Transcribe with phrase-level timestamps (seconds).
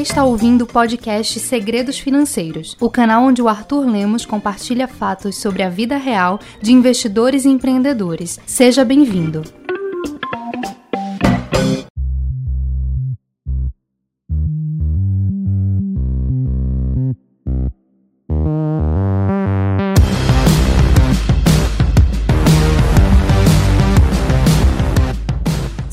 [0.00, 5.62] está ouvindo o podcast Segredos Financeiros, o canal onde o Arthur Lemos compartilha fatos sobre
[5.62, 8.40] a vida real de investidores e empreendedores.
[8.46, 9.59] Seja bem-vindo.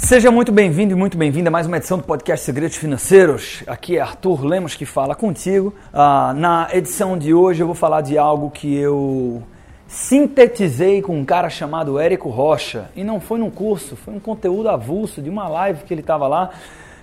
[0.08, 3.62] Seja muito bem-vindo e muito bem-vinda a mais uma edição do podcast Segredos Financeiros.
[3.68, 5.76] Aqui é Arthur Lemos que fala contigo.
[5.94, 9.44] Ah, na edição de hoje eu vou falar de algo que eu
[9.86, 12.90] sintetizei com um cara chamado Érico Rocha.
[12.96, 16.26] E não foi num curso, foi um conteúdo avulso de uma live que ele estava
[16.26, 16.52] lá.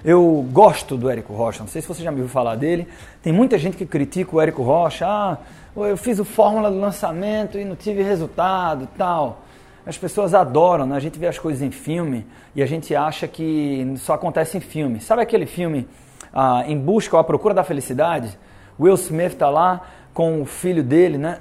[0.03, 2.89] Eu gosto do Érico Rocha, não sei se você já me ouviu falar dele.
[3.23, 5.05] Tem muita gente que critica o Érico Rocha.
[5.07, 5.37] Ah,
[5.77, 9.44] eu fiz o fórmula do lançamento e não tive resultado tal.
[9.87, 10.97] As pessoas adoram, né?
[10.97, 14.61] A gente vê as coisas em filme e a gente acha que só acontece em
[14.61, 15.01] filme.
[15.01, 15.87] Sabe aquele filme
[16.33, 18.39] ah, Em Busca ou A Procura da Felicidade?
[18.81, 19.83] Will Smith está lá
[20.15, 21.39] com o filho dele, né?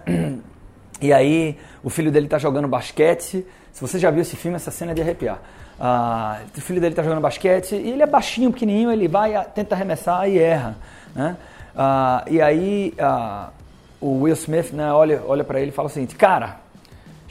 [1.02, 3.46] E aí o filho dele está jogando basquete.
[3.74, 5.40] Se você já viu esse filme, essa cena é de arrepiar.
[5.78, 9.76] Ah, o filho dele está jogando basquete e ele é baixinho, pequenininho, ele vai, tenta
[9.76, 10.78] arremessar e erra.
[11.14, 11.36] Né?
[11.76, 13.50] Ah, e aí ah,
[14.00, 16.63] o Will Smith né, olha, olha para ele e fala o seguinte, cara,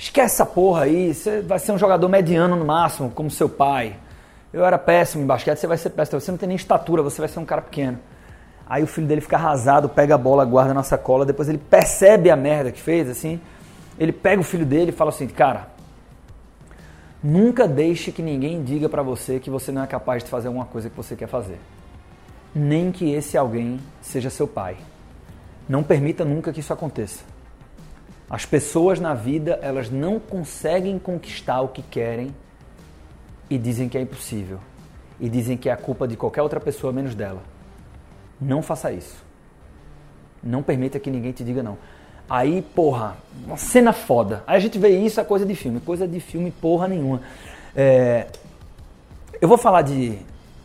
[0.03, 3.95] Esquece essa porra aí, você vai ser um jogador mediano no máximo, como seu pai.
[4.53, 6.20] Eu era péssimo em basquete, você vai ser péssimo.
[6.20, 8.00] Você não tem nem estatura, você vai ser um cara pequeno.
[8.69, 12.33] Aí o filho dele fica arrasado, pega a bola, guarda na sacola, depois ele percebe
[12.33, 13.41] a merda que fez, assim.
[13.97, 15.69] Ele pega o filho dele e fala assim: Cara,
[17.22, 20.66] nunca deixe que ninguém diga para você que você não é capaz de fazer alguma
[20.66, 21.61] coisa que você quer fazer.
[22.53, 24.78] Nem que esse alguém seja seu pai.
[25.69, 27.31] Não permita nunca que isso aconteça.
[28.33, 32.34] As pessoas na vida, elas não conseguem conquistar o que querem
[33.50, 34.58] e dizem que é impossível.
[35.20, 37.42] E dizem que é a culpa de qualquer outra pessoa menos dela.
[38.41, 39.22] Não faça isso.
[40.42, 41.77] Não permita que ninguém te diga não.
[42.27, 44.43] Aí, porra, uma cena foda.
[44.47, 45.78] Aí a gente vê isso, é coisa de filme.
[45.81, 47.20] Coisa de filme, porra nenhuma.
[47.76, 48.28] É...
[49.43, 50.19] Eu vou falar de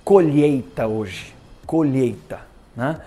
[0.05, 1.35] colheita hoje.
[1.65, 2.39] Colheita,
[2.73, 3.01] né?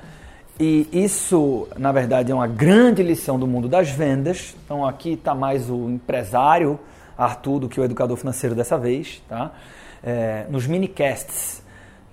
[0.62, 4.54] E isso, na verdade, é uma grande lição do mundo das vendas.
[4.62, 6.78] Então aqui está mais o empresário
[7.16, 9.52] Arthur do que o educador financeiro dessa vez, tá?
[10.04, 11.62] É, nos minicasts,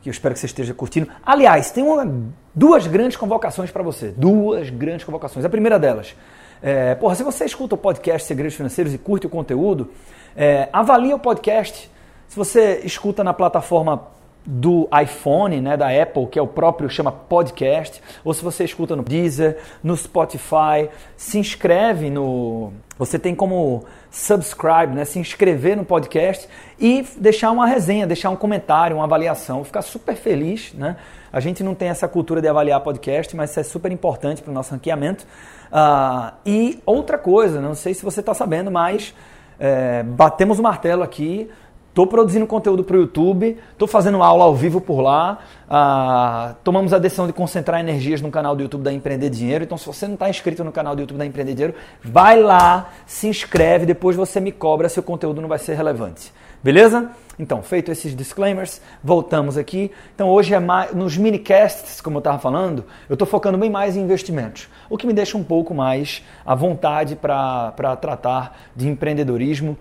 [0.01, 1.09] que eu espero que você esteja curtindo.
[1.25, 2.09] Aliás, tem uma,
[2.55, 4.13] duas grandes convocações para você.
[4.15, 5.43] Duas grandes convocações.
[5.43, 6.15] A primeira delas,
[6.61, 9.91] é, porra, se você escuta o podcast Segredos Financeiros e curte o conteúdo,
[10.37, 11.91] é, avalie o podcast.
[12.29, 14.07] Se você escuta na plataforma
[14.45, 18.95] do iPhone, né, da Apple, que é o próprio chama podcast, ou se você escuta
[18.95, 25.83] no Deezer, no Spotify, se inscreve no, você tem como subscribe, né, se inscrever no
[25.83, 26.47] podcast
[26.79, 30.95] e deixar uma resenha, deixar um comentário, uma avaliação, ficar super feliz, né?
[31.31, 34.49] A gente não tem essa cultura de avaliar podcast, mas isso é super importante para
[34.49, 35.25] o nosso ranqueamento.
[35.67, 39.13] Uh, e outra coisa, não sei se você está sabendo, mas
[39.59, 41.49] é, batemos o martelo aqui
[41.97, 45.39] Estou produzindo conteúdo para o YouTube, estou fazendo aula ao vivo por lá.
[45.67, 49.63] Ah, tomamos a decisão de concentrar energias no canal do YouTube da Empreender Dinheiro.
[49.63, 52.91] Então, se você não está inscrito no canal do YouTube da Empreender Dinheiro, vai lá,
[53.07, 56.31] se inscreve, depois você me cobra se o conteúdo não vai ser relevante.
[56.63, 57.09] Beleza?
[57.39, 59.89] Então, feito esses disclaimers, voltamos aqui.
[60.13, 63.97] Então, hoje é mais, nos minicasts, como eu estava falando, eu estou focando bem mais
[63.97, 69.75] em investimentos, o que me deixa um pouco mais à vontade para tratar de empreendedorismo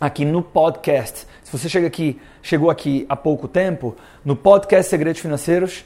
[0.00, 1.26] aqui no podcast.
[1.42, 5.84] Se você chega aqui, chegou aqui há pouco tempo, no podcast Segredos Financeiros,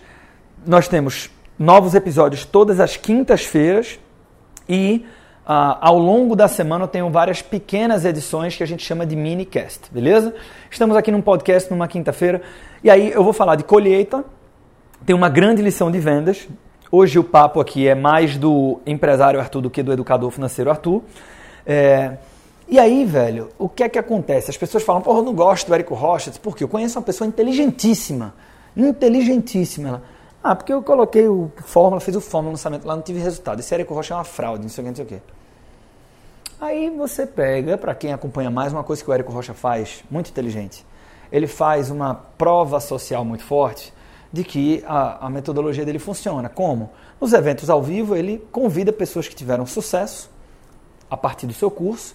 [0.67, 3.99] nós temos novos episódios todas as quintas-feiras
[4.69, 5.05] e
[5.45, 9.15] uh, ao longo da semana eu tenho várias pequenas edições que a gente chama de
[9.15, 10.35] minicast, beleza?
[10.71, 12.43] Estamos aqui num podcast numa quinta-feira
[12.83, 14.25] e aí eu vou falar de colheita,
[15.05, 16.49] tem uma grande lição de vendas.
[16.91, 21.03] Hoje o papo aqui é mais do empresário Arthur do que do educador financeiro Arthur.
[21.65, 22.17] É,
[22.71, 24.49] e aí, velho, o que é que acontece?
[24.49, 26.31] As pessoas falam, porra, eu não gosto do Érico Rocha.
[26.41, 26.63] Por quê?
[26.63, 28.33] Eu conheço uma pessoa inteligentíssima.
[28.77, 29.89] Inteligentíssima.
[29.89, 30.03] Ela,
[30.41, 33.59] ah, porque eu coloquei o fórmula, fiz o fórmula no lançamento lá, não tive resultado.
[33.59, 35.23] Esse Érico Rocha é uma fraude, não sei o que, não sei o que.
[36.61, 40.31] Aí você pega, para quem acompanha mais, uma coisa que o Érico Rocha faz, muito
[40.31, 40.87] inteligente.
[41.33, 43.93] Ele faz uma prova social muito forte
[44.33, 46.49] de que a, a metodologia dele funciona.
[46.49, 46.91] Como?
[47.21, 50.31] Nos eventos ao vivo, ele convida pessoas que tiveram sucesso
[51.11, 52.15] a partir do seu curso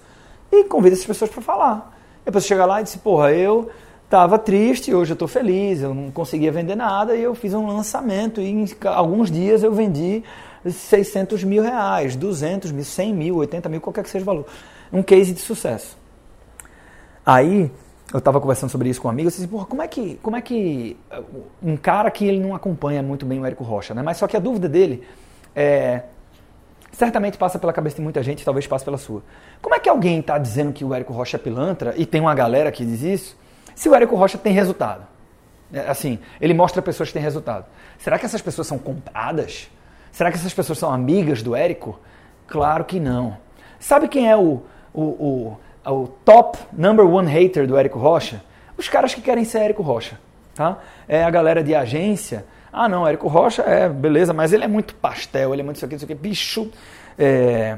[0.51, 1.97] e convida essas pessoas para falar.
[2.23, 3.69] Depois você chega lá e diz, porra, eu
[4.03, 7.67] estava triste, hoje eu estou feliz, eu não conseguia vender nada e eu fiz um
[7.67, 10.23] lançamento e em alguns dias eu vendi
[10.65, 14.45] 600 mil reais, 200 mil, 100 mil, 80 mil, qualquer que seja o valor.
[14.91, 15.97] Um case de sucesso.
[17.25, 17.71] Aí
[18.13, 20.35] eu estava conversando sobre isso com um amigo, eu disse, porra, como é que, como
[20.35, 20.95] é que
[21.61, 24.01] um cara que ele não acompanha muito bem o Érico Rocha, né?
[24.01, 25.03] Mas só que a dúvida dele
[25.55, 26.03] é,
[26.95, 29.21] certamente passa pela cabeça de muita gente, talvez passe pela sua.
[29.61, 32.33] Como é que alguém está dizendo que o Érico Rocha é pilantra e tem uma
[32.33, 33.37] galera que diz isso,
[33.75, 35.05] se o Érico Rocha tem resultado?
[35.73, 37.65] É, assim, ele mostra pessoas que têm resultado.
[37.97, 39.69] Será que essas pessoas são compradas?
[40.11, 41.99] Será que essas pessoas são amigas do Érico?
[42.47, 43.37] Claro que não.
[43.77, 44.63] Sabe quem é o,
[44.93, 45.57] o, o,
[45.91, 48.41] o top number one hater do Érico Rocha?
[48.77, 50.17] Os caras que querem ser Érico Rocha.
[50.53, 50.77] Tá?
[51.07, 52.45] É a galera de agência.
[52.77, 55.85] Ah, não, Érico Rocha é beleza, mas ele é muito pastel, ele é muito isso
[55.85, 56.13] aqui, isso aqui.
[56.13, 56.69] Bicho.
[57.17, 57.77] É...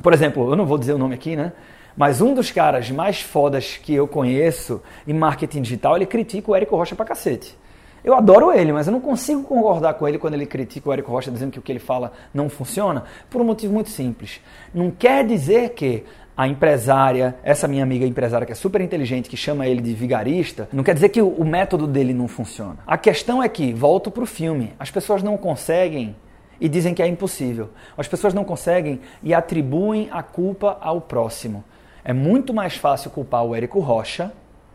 [0.00, 1.52] Por exemplo, eu não vou dizer o nome aqui, né?
[1.96, 6.54] Mas um dos caras mais fodas que eu conheço em marketing digital, ele critica o
[6.54, 7.58] Érico Rocha pra cacete.
[8.04, 11.10] Eu adoro ele, mas eu não consigo concordar com ele quando ele critica o Érico
[11.10, 14.40] Rocha dizendo que o que ele fala não funciona, por um motivo muito simples.
[14.72, 16.04] Não quer dizer que
[16.36, 20.68] a empresária, essa minha amiga empresária que é super inteligente, que chama ele de vigarista,
[20.72, 22.78] não quer dizer que o, método dele não funciona.
[22.86, 26.16] A questão é que, volto para o filme, as pessoas não conseguem
[26.60, 27.70] e dizem que é impossível.
[27.96, 31.64] As pessoas não conseguem e atribuem a culpa ao próximo.
[32.04, 34.32] É muito mais fácil culpar o Érico Rocha,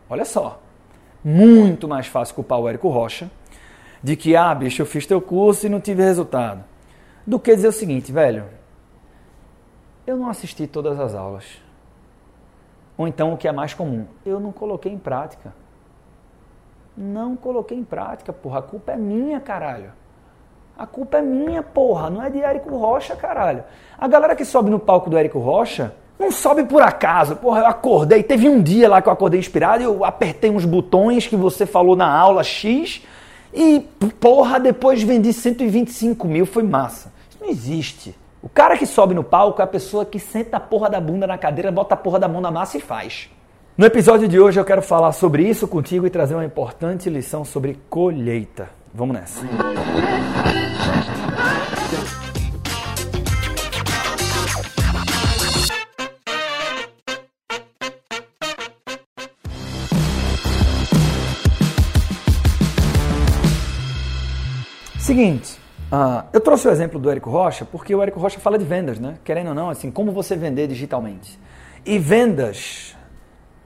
[0.08, 0.62] olha só,
[1.24, 3.28] muito mais fácil culpar o Érico Rocha
[4.02, 6.62] de que, ah, bicho, eu fiz teu curso e não tive resultado,
[7.26, 8.44] do que dizer o seguinte, velho,
[10.06, 11.44] eu não assisti todas as aulas.
[12.96, 15.52] Ou então, o que é mais comum, eu não coloquei em prática.
[16.96, 19.92] Não coloquei em prática, porra, a culpa é minha, caralho.
[20.78, 23.64] A culpa é minha, porra, não é de Érico Rocha, caralho.
[23.98, 27.36] A galera que sobe no palco do Érico Rocha não sobe por acaso.
[27.36, 28.22] Porra, eu acordei.
[28.22, 31.66] Teve um dia lá que eu acordei inspirado e eu apertei uns botões que você
[31.66, 33.02] falou na aula X
[33.52, 33.80] e,
[34.20, 36.46] porra, depois vendi 125 mil.
[36.46, 37.12] Foi massa.
[37.28, 38.14] Isso não existe.
[38.46, 41.26] O cara que sobe no palco é a pessoa que senta a porra da bunda
[41.26, 43.28] na cadeira, bota a porra da mão na massa e faz.
[43.76, 47.44] No episódio de hoje eu quero falar sobre isso contigo e trazer uma importante lição
[47.44, 48.68] sobre colheita.
[48.94, 49.44] Vamos nessa.
[65.00, 68.64] Seguinte, uh, eu trouxe o exemplo do Érico Rocha porque o Érico Rocha fala de
[68.64, 69.18] vendas, né?
[69.24, 71.38] Querendo ou não, assim, como você vender digitalmente.
[71.84, 72.96] E vendas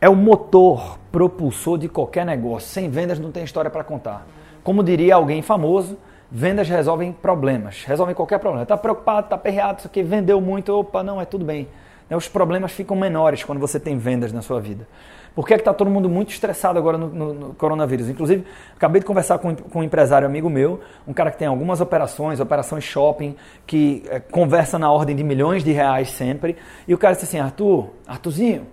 [0.01, 2.69] é o motor propulsor de qualquer negócio.
[2.69, 4.27] Sem vendas não tem história para contar.
[4.63, 5.99] Como diria alguém famoso,
[6.31, 8.63] vendas resolvem problemas, resolvem qualquer problema.
[8.63, 11.69] Está preocupado, está perreado, isso aqui vendeu muito, opa, não, é tudo bem.
[12.17, 14.87] Os problemas ficam menores quando você tem vendas na sua vida.
[15.35, 18.09] Por que é está todo mundo muito estressado agora no, no, no, coronavírus?
[18.09, 21.81] Inclusive, acabei de conversar com, com um empresário amigo meu, um cara que tem algumas
[21.81, 26.57] operações, operações shopping, que é, conversa na ordem de milhões de reais sempre.
[26.87, 28.67] E o cara disse assim: Arthur, Arthurzinho,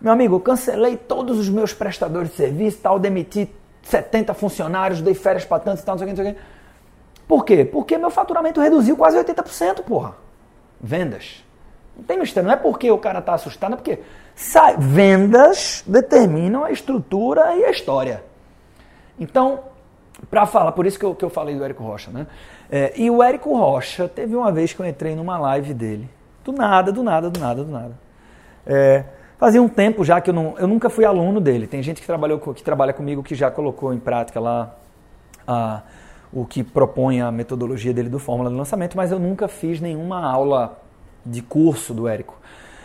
[0.00, 3.50] meu amigo, eu cancelei todos os meus prestadores de serviço, tal, demiti
[3.82, 6.34] 70 funcionários, dei férias para tantos e tal, não sei o que, não sei o
[6.34, 6.40] que.
[7.28, 7.64] Por quê?
[7.64, 10.14] Porque meu faturamento reduziu quase 80%, porra.
[10.80, 11.44] Vendas.
[11.96, 14.00] Não tem mistério, não é porque o cara está assustado, é porque
[14.34, 18.22] sai, vendas determinam a estrutura e a história.
[19.18, 19.60] Então,
[20.30, 22.26] para falar, por isso que eu, que eu falei do Érico Rocha, né?
[22.70, 26.08] É, e o Érico Rocha, teve uma vez que eu entrei numa live dele,
[26.44, 27.92] do nada, do nada, do nada, do nada.
[28.66, 29.04] É,
[29.38, 31.66] fazia um tempo já que eu, não, eu nunca fui aluno dele.
[31.66, 34.74] Tem gente que, trabalhou, que trabalha comigo que já colocou em prática lá
[35.46, 35.82] a,
[36.32, 40.24] o que propõe a metodologia dele do Fórmula de Lançamento, mas eu nunca fiz nenhuma
[40.24, 40.78] aula
[41.24, 42.38] de curso do Érico.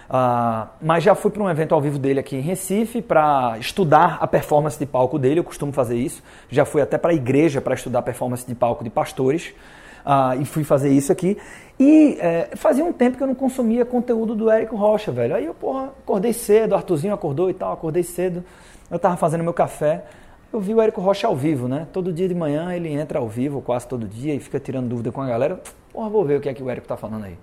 [0.09, 4.17] Uh, mas já fui para um evento ao vivo dele aqui em Recife para estudar
[4.19, 6.23] a performance de palco dele, eu costumo fazer isso.
[6.49, 9.53] Já fui até para a igreja para estudar a performance de palco de pastores
[9.99, 11.37] uh, e fui fazer isso aqui.
[11.79, 15.35] E é, fazia um tempo que eu não consumia conteúdo do Érico Rocha, velho.
[15.35, 18.43] Aí eu, porra, acordei cedo, o Arthurzinho acordou e tal, acordei cedo.
[18.89, 20.03] Eu estava fazendo meu café,
[20.51, 21.87] eu vi o Érico Rocha ao vivo, né?
[21.93, 25.11] Todo dia de manhã ele entra ao vivo, quase todo dia, e fica tirando dúvida
[25.11, 25.61] com a galera.
[25.93, 27.37] Porra, vou ver o que é que o Érico está falando aí.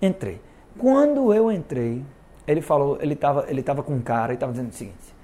[0.00, 0.40] Entrei.
[0.78, 2.04] Quando eu entrei,
[2.46, 5.14] ele falou, ele estava ele tava com um cara e estava dizendo o seguinte: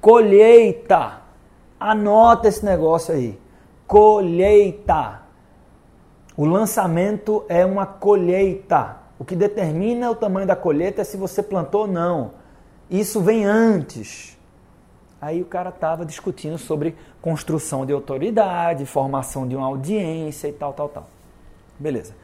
[0.00, 1.22] colheita,
[1.78, 3.38] anota esse negócio aí,
[3.86, 5.22] colheita.
[6.36, 8.96] O lançamento é uma colheita.
[9.18, 12.32] O que determina o tamanho da colheita é se você plantou ou não.
[12.90, 14.36] Isso vem antes.
[15.20, 20.74] Aí o cara estava discutindo sobre construção de autoridade, formação de uma audiência e tal,
[20.74, 21.06] tal, tal.
[21.78, 22.14] Beleza.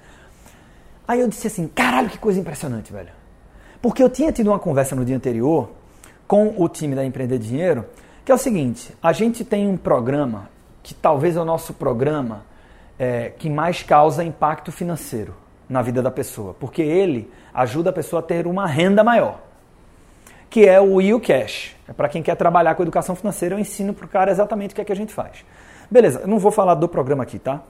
[1.07, 3.11] Aí eu disse assim, caralho, que coisa impressionante, velho.
[3.81, 5.71] Porque eu tinha tido uma conversa no dia anterior
[6.27, 7.85] com o time da Empreender Dinheiro,
[8.25, 10.49] que é o seguinte, a gente tem um programa
[10.83, 12.45] que talvez é o nosso programa
[12.99, 15.35] é, que mais causa impacto financeiro
[15.69, 19.41] na vida da pessoa, porque ele ajuda a pessoa a ter uma renda maior.
[20.53, 21.75] que é o UCash.
[21.89, 24.75] É para quem quer trabalhar com educação financeira, eu ensino para o cara exatamente o
[24.75, 25.47] que é que a gente faz.
[25.91, 27.63] Beleza, eu não vou falar do programa aqui, tá?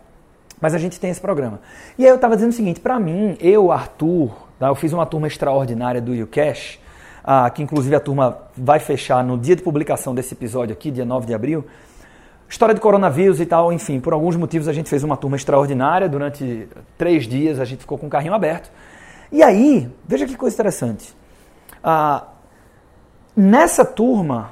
[0.62, 1.60] Mas a gente tem esse programa.
[1.98, 4.68] E aí eu estava dizendo o seguinte, para mim, eu, Arthur, tá?
[4.68, 6.78] eu fiz uma turma extraordinária do UCash,
[7.24, 11.04] ah, que inclusive a turma vai fechar no dia de publicação desse episódio aqui, dia
[11.04, 11.64] 9 de abril.
[12.48, 16.08] História de coronavírus e tal, enfim, por alguns motivos a gente fez uma turma extraordinária.
[16.08, 18.70] Durante três dias a gente ficou com o carrinho aberto.
[19.32, 21.12] E aí, veja que coisa interessante.
[21.82, 22.28] Ah,
[23.34, 24.50] nessa turma,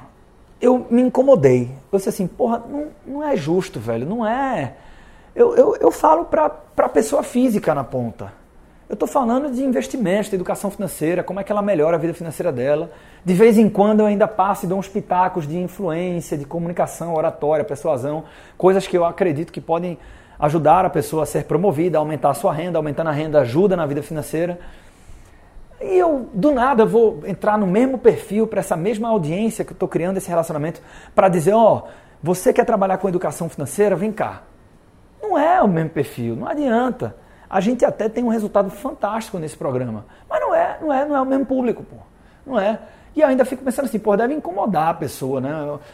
[0.59, 1.71] eu me incomodei.
[1.89, 4.75] Eu disse assim, porra, não, não é justo, velho, não é.
[5.35, 8.33] Eu, eu, eu falo para a pessoa física na ponta.
[8.89, 12.13] Eu estou falando de investimentos, de educação financeira, como é que ela melhora a vida
[12.13, 12.91] financeira dela.
[13.23, 17.15] De vez em quando eu ainda passo e dou uns pitacos de influência, de comunicação,
[17.15, 18.25] oratória, persuasão,
[18.57, 19.97] coisas que eu acredito que podem
[20.37, 23.85] ajudar a pessoa a ser promovida, aumentar a sua renda, aumentando a renda ajuda na
[23.85, 24.59] vida financeira.
[25.79, 29.75] E eu, do nada, vou entrar no mesmo perfil para essa mesma audiência que eu
[29.75, 30.81] estou criando esse relacionamento
[31.15, 31.87] para dizer, ó, oh,
[32.21, 33.95] você quer trabalhar com educação financeira?
[33.95, 34.43] Vem cá.
[35.21, 37.15] Não é o mesmo perfil, não adianta.
[37.49, 40.05] A gente até tem um resultado fantástico nesse programa.
[40.29, 41.97] Mas não é, não é, não é o mesmo público, pô.
[42.45, 42.79] Não é.
[43.15, 45.51] E eu ainda fico pensando assim, pô, deve incomodar a pessoa, né?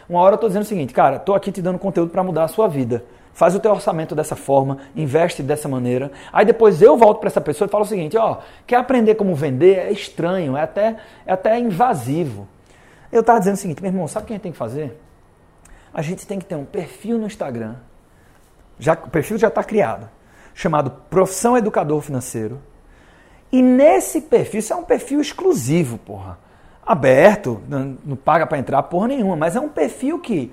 [0.08, 2.44] Uma hora eu tô dizendo o seguinte, cara, tô aqui te dando conteúdo para mudar
[2.44, 3.04] a sua vida.
[3.34, 6.12] Faz o teu orçamento dessa forma, investe dessa maneira.
[6.32, 9.36] Aí depois eu volto para essa pessoa e falo o seguinte, ó, quer aprender como
[9.36, 9.78] vender?
[9.78, 12.48] É estranho, é até, é até invasivo.
[13.12, 15.00] Eu tava dizendo o seguinte, meu irmão, sabe o que a gente tem que fazer?
[15.94, 17.76] A gente tem que ter um perfil no Instagram.
[18.80, 20.10] Já, o perfil já está criado
[20.58, 22.60] chamado Profissão Educador Financeiro.
[23.52, 26.40] E nesse perfil, isso é um perfil exclusivo, porra.
[26.84, 30.52] Aberto, não, paga para entrar porra nenhuma, mas é um perfil que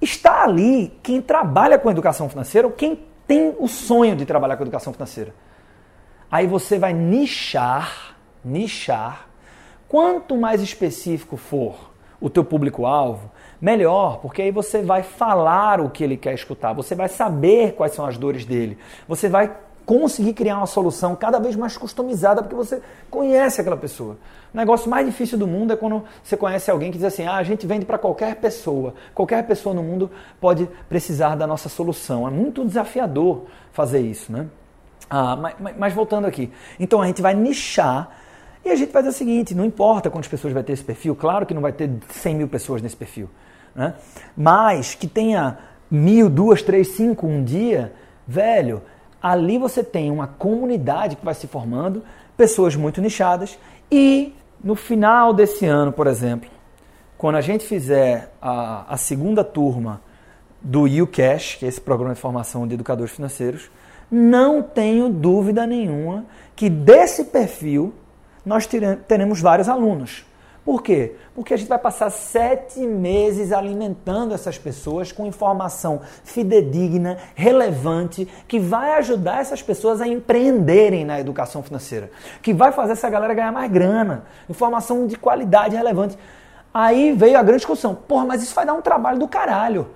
[0.00, 4.62] está ali quem trabalha com educação financeira ou quem tem o sonho de trabalhar com
[4.62, 5.34] educação financeira.
[6.30, 9.28] Aí você vai nichar, nichar.
[9.88, 13.30] Quanto mais específico for o teu público-alvo,
[13.60, 17.92] melhor, porque aí você vai falar o que ele quer escutar, você vai saber quais
[17.92, 19.54] são as dores dele, você vai
[19.86, 24.18] conseguir criar uma solução cada vez mais customizada porque você conhece aquela pessoa.
[24.52, 27.36] O negócio mais difícil do mundo é quando você conhece alguém que diz assim: ah,
[27.36, 32.26] a gente vende para qualquer pessoa, qualquer pessoa no mundo pode precisar da nossa solução.
[32.26, 34.46] É muito desafiador fazer isso, né?
[35.08, 38.10] Ah, mas, mas voltando aqui, então a gente vai nichar
[38.66, 41.14] e a gente vai dizer o seguinte: não importa quantas pessoas vai ter esse perfil,
[41.16, 43.28] claro que não vai ter 100 mil pessoas nesse perfil
[43.76, 43.94] né?
[44.36, 45.58] mas que tenha
[45.90, 47.92] mil, duas, três, cinco um dia,
[48.26, 48.82] velho,
[49.22, 52.02] ali você tem uma comunidade que vai se formando,
[52.36, 53.58] pessoas muito nichadas
[53.92, 56.48] e no final desse ano, por exemplo,
[57.18, 60.00] quando a gente fizer a, a segunda turma
[60.60, 63.70] do UCash, que é esse programa de formação de educadores financeiros,
[64.10, 67.92] não tenho dúvida nenhuma que desse perfil
[68.46, 68.66] nós
[69.08, 70.24] teremos vários alunos.
[70.64, 71.14] Por quê?
[71.32, 78.58] Porque a gente vai passar sete meses alimentando essas pessoas com informação fidedigna, relevante, que
[78.58, 82.10] vai ajudar essas pessoas a empreenderem na educação financeira,
[82.42, 86.18] que vai fazer essa galera ganhar mais grana, informação de qualidade relevante.
[86.74, 89.88] Aí veio a grande discussão: porra, mas isso vai dar um trabalho do caralho.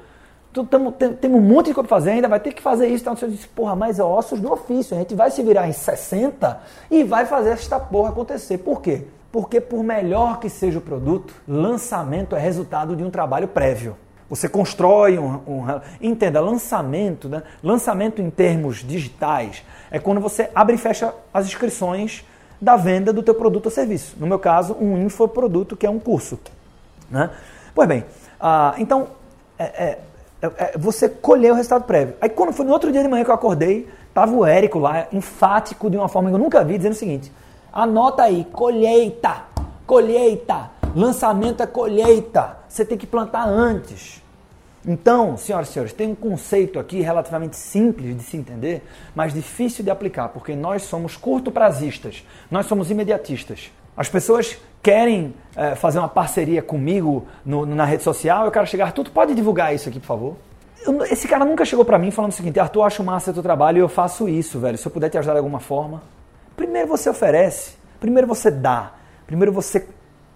[0.53, 3.03] Tamo, tem, um monte de coisa pra fazer ainda, vai ter que fazer isso.
[3.05, 4.97] Então você disse, porra, mas é ossos do ofício.
[4.97, 8.59] A gente vai se virar em 60 e vai fazer esta porra acontecer.
[8.59, 9.05] Por quê?
[9.31, 13.97] Porque, por melhor que seja o produto, lançamento é resultado de um trabalho prévio.
[14.29, 15.41] Você constrói um.
[15.47, 17.43] um entenda, lançamento, né?
[17.63, 22.25] lançamento em termos digitais é quando você abre e fecha as inscrições
[22.61, 24.17] da venda do teu produto ou serviço.
[24.19, 26.39] No meu caso, um infoproduto, que é um curso.
[27.11, 27.31] Né?
[27.75, 28.05] Pois bem,
[28.39, 29.09] ah, então,
[29.59, 29.99] é, é
[30.79, 32.15] você colheu o resultado prévio.
[32.21, 35.07] Aí, quando foi no outro dia de manhã que eu acordei, estava o Érico lá,
[35.13, 37.33] enfático de uma forma que eu nunca vi, dizendo o seguinte:
[37.73, 39.45] Anota aí, colheita,
[39.87, 40.71] colheita.
[40.95, 42.57] Lançamento é colheita.
[42.69, 44.21] Você tem que plantar antes.
[44.85, 48.83] Então, senhoras e senhores, tem um conceito aqui relativamente simples de se entender,
[49.15, 53.71] mas difícil de aplicar, porque nós somos curto-prazistas, nós somos imediatistas.
[53.95, 58.93] As pessoas querem é, fazer uma parceria comigo no, na rede social, eu quero chegar,
[58.93, 60.37] tu pode divulgar isso aqui, por favor?
[60.83, 63.79] Eu, esse cara nunca chegou para mim falando o seguinte, Arthur, acho massa teu trabalho
[63.79, 66.03] e eu faço isso, velho, se eu puder te ajudar de alguma forma.
[66.57, 68.95] Primeiro você oferece, primeiro você dá,
[69.27, 69.87] primeiro você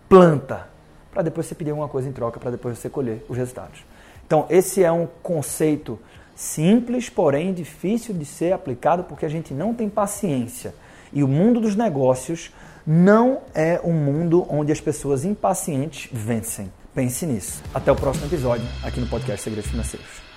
[0.09, 0.69] planta,
[1.11, 3.85] para depois você pedir alguma coisa em troca, para depois você colher os resultados.
[4.27, 5.99] Então, esse é um conceito
[6.35, 10.75] simples, porém difícil de ser aplicado porque a gente não tem paciência.
[11.13, 12.53] E o mundo dos negócios
[12.87, 16.71] não é um mundo onde as pessoas impacientes vencem.
[16.95, 17.63] Pense nisso.
[17.73, 20.34] Até o próximo episódio aqui no podcast Segredos Financeiros.